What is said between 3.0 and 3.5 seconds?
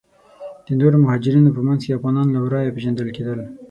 کیدل.